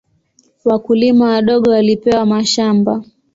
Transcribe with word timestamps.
Wakulima 0.65 1.29
wadogo 1.29 1.69
walipewa 1.71 2.25
mashamba. 2.25 3.03